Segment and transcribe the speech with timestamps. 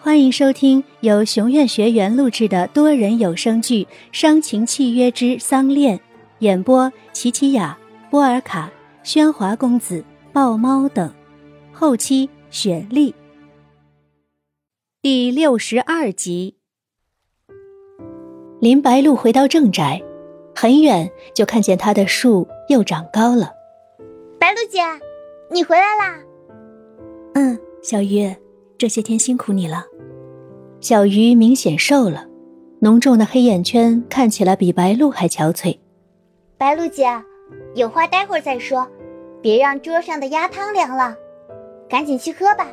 [0.00, 3.82] 欢迎收听由熊院学员录制的多人有声剧
[4.12, 5.98] 《伤情契约之丧恋》，
[6.38, 7.76] 演播：琪琪雅、
[8.08, 8.70] 波尔卡、
[9.02, 11.12] 喧哗公子、豹猫等，
[11.72, 13.12] 后期雪莉。
[15.02, 16.54] 第六十二集，
[18.60, 20.00] 林白露回到正宅，
[20.54, 23.50] 很远就看见她的树又长高了。
[24.38, 24.78] 白露姐，
[25.50, 26.20] 你回来啦？
[27.34, 28.32] 嗯，小鱼，
[28.78, 29.84] 这些天辛苦你了。
[30.80, 32.26] 小鱼明显瘦了，
[32.78, 35.76] 浓重的黑眼圈看起来比白露还憔悴。
[36.56, 37.04] 白露姐，
[37.74, 38.86] 有话待会儿再说，
[39.42, 41.16] 别让桌上的鸭汤凉了，
[41.88, 42.68] 赶紧去喝吧。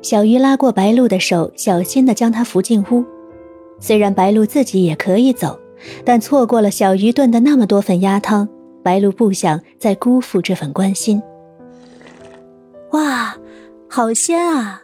[0.00, 3.04] 小鱼拉过白露的手，小心地将她扶进屋。
[3.78, 5.58] 虽然白露自己也可以走，
[6.04, 8.48] 但错过了小鱼炖的那么多份鸭汤，
[8.82, 11.22] 白露不想再辜负这份关心。
[12.92, 13.36] 哇，
[13.88, 14.82] 好鲜啊！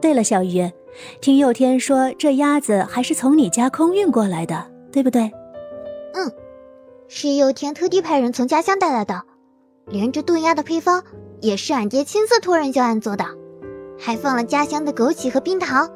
[0.00, 0.70] 对了，小鱼。
[1.20, 5.30] 听佑天说，这鸭子还是从你家空运过来的，对不对？
[6.14, 6.32] 嗯，
[7.06, 9.22] 是佑天特地派人从家乡带来的，
[9.88, 11.04] 连着炖鸭的配方
[11.42, 13.26] 也是俺爹亲自托人教俺做的，
[13.98, 15.86] 还放了家乡的枸杞和冰糖。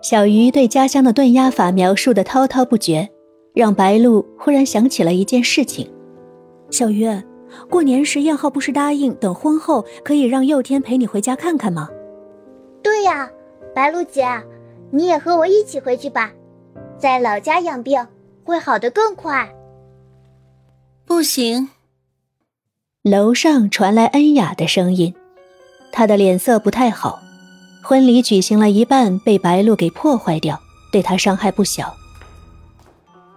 [0.00, 3.06] 小鱼对家乡的炖鸭法描述的滔滔不绝，
[3.54, 5.90] 让白露忽然想起了一件事情：
[6.70, 7.06] 小鱼，
[7.68, 11.90] 过年时燕浩不是答应等婚后可以让佑天陪你回家看看吗？
[12.84, 13.28] 对呀。
[13.74, 14.24] 白露姐，
[14.92, 16.30] 你也和我一起回去吧，
[16.96, 18.06] 在老家养病
[18.44, 19.52] 会好得更快。
[21.04, 21.70] 不行。
[23.02, 25.12] 楼上传来恩雅的声音，
[25.90, 27.18] 她的脸色不太好。
[27.82, 30.60] 婚礼举行了一半，被白露给破坏掉，
[30.92, 31.92] 对她伤害不小。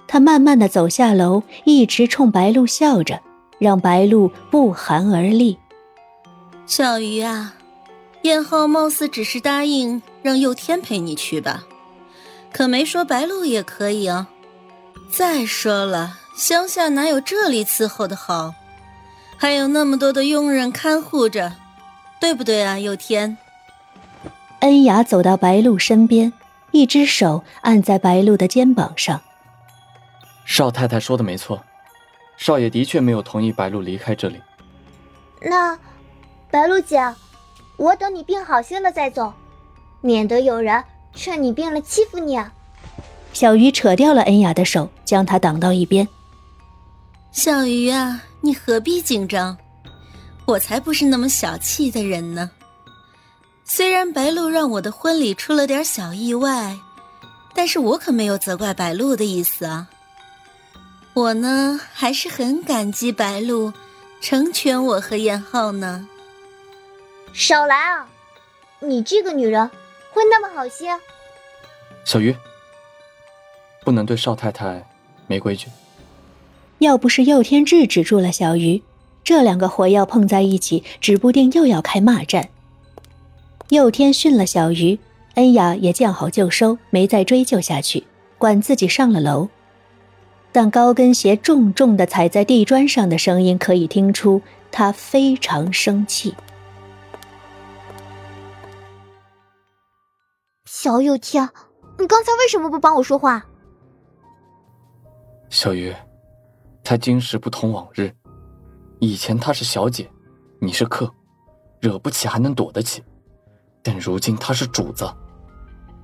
[0.08, 3.20] 她慢慢的走下楼，一直冲白露笑着，
[3.58, 5.58] 让白露不寒而栗。
[6.68, 7.56] 小鱼啊。
[8.24, 11.64] 燕浩貌似只是答应让佑天陪你去吧，
[12.52, 14.28] 可没说白露也可以啊。
[15.10, 18.54] 再说了，乡下哪有这里伺候的好？
[19.38, 21.54] 还有那么多的佣人看护着，
[22.20, 22.80] 对不对啊？
[22.80, 23.38] 佑天。
[24.60, 26.34] 恩雅走到白露身边，
[26.72, 29.22] 一只手按在白露的肩膀上。
[30.44, 31.64] 少太太说的没错，
[32.36, 34.42] 少爷的确没有同意白露离开这里。
[35.42, 35.78] 那，
[36.50, 37.00] 白露姐。
[37.78, 39.32] 我等你病好些了再走，
[40.02, 40.84] 免得有人
[41.16, 42.36] 趁你病了欺负你。
[42.36, 42.52] 啊！
[43.34, 46.08] 小鱼扯掉了恩雅的手，将她挡到一边。
[47.32, 49.56] 小鱼啊，你何必紧张？
[50.46, 52.50] 我才不是那么小气的人呢。
[53.64, 56.76] 虽然白露让我的婚礼出了点小意外，
[57.54, 59.88] 但是我可没有责怪白露的意思啊。
[61.14, 63.74] 我呢，还是很感激白露
[64.22, 66.08] 成全我和燕浩呢。
[67.34, 68.08] 少来啊！
[68.80, 69.70] 你这个女人
[70.12, 70.90] 会那么好心？
[72.04, 72.36] 小鱼，
[73.84, 74.86] 不能对少太太
[75.28, 75.68] 没规矩。
[76.80, 78.82] 要不是佑天制止住了小鱼，
[79.24, 82.50] 这两个火药碰在一起，指不定又要开骂战。
[83.70, 85.00] 佑天训了小鱼，
[85.36, 88.06] 恩雅也见好就收，没再追究下去，
[88.38, 89.50] 管自己上了楼。
[90.52, 96.34] 但高跟鞋重重的踩在地砖上的声音，可以听出她非常生气。
[100.80, 101.50] 小有天，
[101.98, 103.44] 你刚才为什么不帮我说话？
[105.50, 105.92] 小鱼，
[106.84, 108.14] 他今时不同往日，
[109.00, 110.08] 以前他是小姐，
[110.60, 111.12] 你是客，
[111.80, 113.04] 惹不起还能躲得起，
[113.82, 115.12] 但如今他是主子，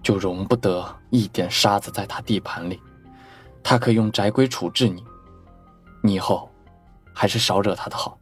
[0.02, 2.82] 就容不得一点沙子在他地盘里，
[3.62, 5.04] 他可以用宅规处置你，
[6.02, 6.50] 你以后
[7.14, 8.18] 还是少惹他的好。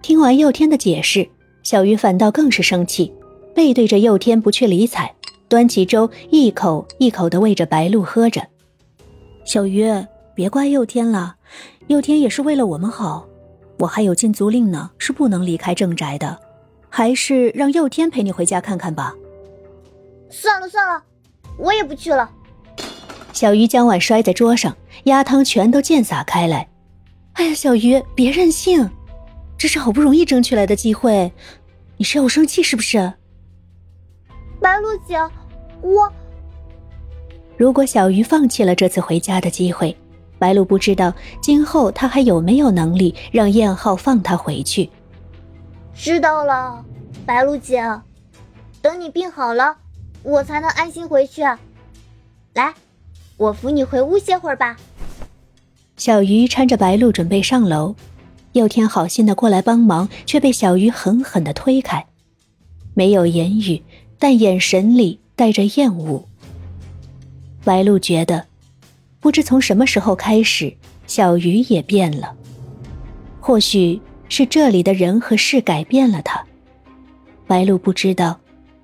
[0.00, 1.28] 听完佑天的解释，
[1.64, 3.12] 小鱼反倒更是生气，
[3.52, 5.12] 背对着佑天不去理睬。
[5.48, 8.46] 端起粥，一口一口的喂着白露喝着。
[9.44, 9.86] 小鱼，
[10.34, 11.36] 别怪佑天了，
[11.86, 13.26] 佑天也是为了我们好。
[13.78, 16.36] 我还有禁足令呢，是不能离开正宅的。
[16.88, 19.14] 还是让佑天陪你回家看看吧。
[20.30, 21.02] 算了算了，
[21.58, 22.30] 我也不去了。
[23.32, 24.74] 小鱼将碗摔在桌上，
[25.04, 26.66] 鸭汤全都溅洒开来。
[27.34, 28.88] 哎呀，小鱼，别任性，
[29.58, 31.30] 这是好不容易争取来的机会，
[31.98, 33.12] 你是要我生气是不是？
[34.66, 35.16] 白露姐，
[35.80, 36.12] 我
[37.56, 39.96] 如果小鱼放弃了这次回家的机会，
[40.40, 44.90] 白露不知道今后他还有没有能力让燕浩放他回去。
[45.94, 46.84] 知道了，
[47.24, 47.80] 白露姐，
[48.82, 49.76] 等你病好了，
[50.24, 51.42] 我才能安心回去。
[52.54, 52.74] 来，
[53.36, 54.76] 我扶你回屋歇会儿吧。
[55.96, 57.94] 小鱼搀着白露准备上楼，
[58.54, 62.04] 佑天好心的过来帮忙，却被小鱼狠狠的推开，
[62.94, 63.80] 没有言语。
[64.18, 66.24] 但眼神里带着厌恶。
[67.64, 68.44] 白露觉得，
[69.20, 70.72] 不知从什么时候开始，
[71.06, 72.34] 小鱼也变了。
[73.40, 76.44] 或许是这里的人和事改变了他。
[77.46, 78.38] 白露不知道，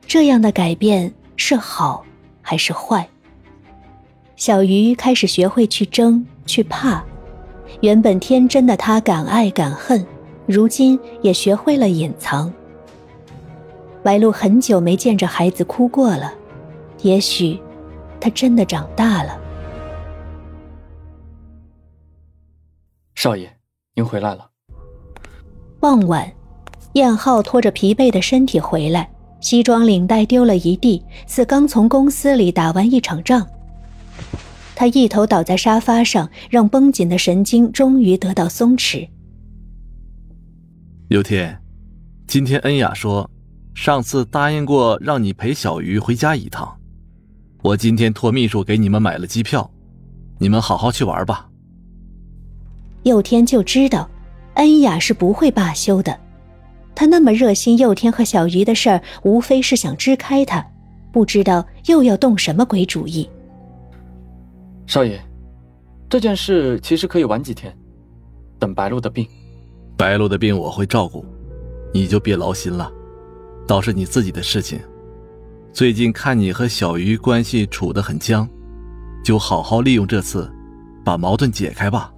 [0.06, 2.04] 这样的改变是好
[2.40, 3.08] 还是坏。
[4.36, 7.04] 小鱼开始学会去争，去怕。
[7.80, 10.04] 原本天真的他，敢爱敢恨，
[10.46, 12.52] 如今也学会了隐藏。
[14.02, 16.32] 白露很久没见着孩子哭过了，
[17.02, 17.58] 也许
[18.20, 19.38] 他真的长大了。
[23.14, 23.56] 少爷，
[23.94, 24.50] 您回来了。
[25.78, 26.32] 傍晚，
[26.94, 29.08] 燕浩拖着疲惫的身体回来，
[29.40, 33.46] 西装领带丢了一地，似刚从公司里打完一场仗。
[34.74, 39.08] 他一头倒在沙发上，让绷紧的神经终于得到松弛。
[41.08, 41.62] 刘天，
[42.26, 43.30] 今天恩雅说，
[43.74, 46.78] 上次答应过让你陪小鱼回家一趟，
[47.62, 49.68] 我今天托秘书给你们买了机票，
[50.38, 51.48] 你们好好去玩吧。
[53.04, 54.08] 佑天就知道，
[54.54, 56.16] 恩雅是不会罢休的。
[56.94, 60.64] 他那么热心佑天和小鱼的事儿，无非是想支开他，
[61.10, 63.28] 不知道又要动什么鬼主意。
[64.86, 65.18] 少爷，
[66.08, 67.74] 这件事其实可以晚几天，
[68.58, 69.26] 等白露的病。
[69.96, 71.24] 白露的病我会照顾，
[71.94, 72.92] 你就别劳心了。
[73.66, 74.80] 倒是你自己的事情，
[75.72, 78.48] 最近看你和小鱼关系处得很僵，
[79.24, 80.50] 就好好利用这次，
[81.04, 82.12] 把矛盾解开吧。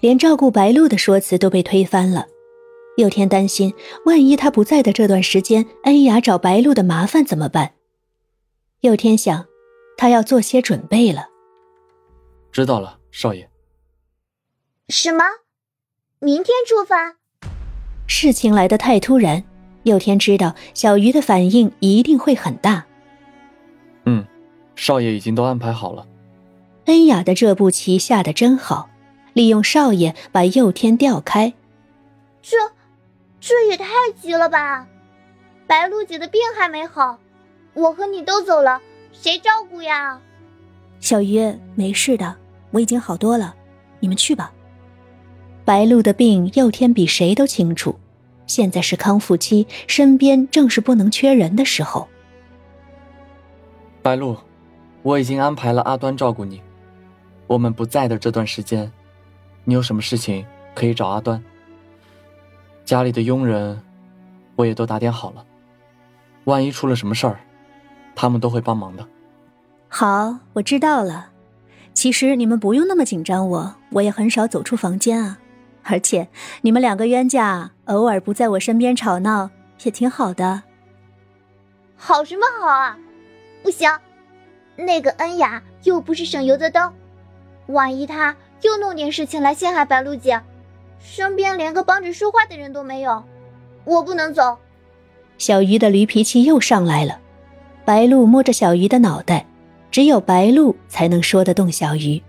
[0.00, 2.26] 连照顾白露的说辞都被推翻了，
[2.96, 3.72] 佑天担心，
[4.04, 7.72] 万一他不在的这段时间，恩雅找白露的麻烦怎么办？
[8.80, 9.46] 佑天想，
[9.96, 11.28] 他要做些准备了。
[12.52, 13.48] 知道了，少爷。
[14.88, 15.24] 什么？
[16.20, 17.16] 明天出发？
[18.06, 19.42] 事情来得太突然，
[19.86, 22.84] 佑天知道小鱼的反应一定会很大。
[24.04, 24.26] 嗯，
[24.74, 26.04] 少爷已经都安排好了。
[26.86, 28.88] 恩雅的这步棋下的真好，
[29.32, 31.54] 利用少爷把佑天调开。
[32.42, 32.56] 这，
[33.40, 33.86] 这也太
[34.20, 34.86] 急了吧！
[35.68, 37.16] 白露姐的病还没好，
[37.74, 38.80] 我和你都走了，
[39.12, 40.20] 谁照顾呀？
[40.98, 42.34] 小鱼没事的。
[42.72, 43.54] 我已经好多了，
[44.00, 44.52] 你们去吧。
[45.64, 47.96] 白露的病，佑天比谁都清楚。
[48.46, 52.08] 现在是康复期，身边正是不能缺人的时候。
[54.02, 54.36] 白露，
[55.02, 56.62] 我已经安排了阿端照顾你。
[57.46, 58.90] 我们不在的这段时间，
[59.64, 60.44] 你有什么事情
[60.74, 61.42] 可以找阿端。
[62.84, 63.80] 家里的佣人，
[64.54, 65.44] 我也都打点好了。
[66.44, 67.40] 万一出了什么事儿，
[68.14, 69.06] 他们都会帮忙的。
[69.88, 71.30] 好，我知道了。
[71.94, 75.38] 其实你们不用那么紧张，我我也很少走出房间啊。
[75.88, 76.28] 而且
[76.62, 79.50] 你们两个冤家偶尔不在我身边吵闹
[79.82, 80.62] 也挺好的。
[81.96, 82.98] 好什么好啊？
[83.62, 83.90] 不行，
[84.76, 86.92] 那个恩雅又不是省油的灯，
[87.66, 90.40] 万一她又弄点事情来陷害白露姐，
[90.98, 93.22] 身边连个帮着说话的人都没有，
[93.84, 94.58] 我不能走。
[95.38, 97.20] 小鱼的驴脾气又上来了。
[97.84, 99.46] 白露摸着小鱼的脑袋。
[99.88, 102.20] 只有白露才能说得动小鱼。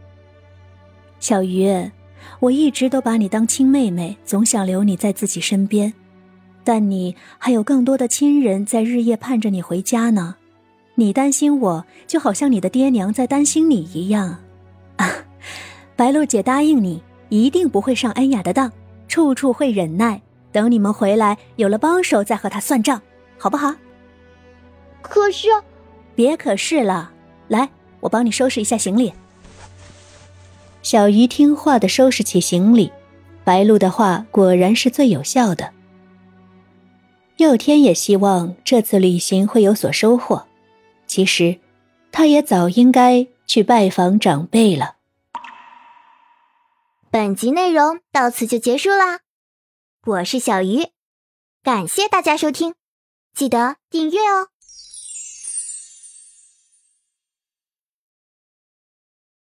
[1.19, 1.91] 小鱼，
[2.39, 5.93] 我一直都把你当亲妹妹，总想留你在自己身边，
[6.63, 10.35] 但你还有更多的亲人在日夜盼着你回家呢。
[10.95, 14.37] 你担心我，就好像你的爹娘在担心你一样。
[14.97, 15.09] 啊，
[15.95, 18.71] 白露姐答应你，一定不会上恩雅的当，
[19.07, 20.21] 处处会忍耐，
[20.51, 23.01] 等你们回来有了帮手再和她算账，
[23.37, 23.75] 好不好？
[25.01, 25.47] 可是，
[26.15, 27.11] 别可是了。
[27.47, 29.13] 来，我帮你收拾一下行李。
[30.87, 32.93] 小鱼听话的收拾起行李，
[33.43, 35.73] 白露的话果然是最有效的。
[37.35, 40.45] 佑天也希望这次旅行会有所收获，
[41.05, 41.59] 其实，
[42.09, 44.95] 他也早应该去拜访长辈了。
[47.11, 49.19] 本集内容到此就结束啦，
[50.05, 50.87] 我是小鱼，
[51.61, 52.75] 感谢大家收听，
[53.35, 54.47] 记得订阅哦。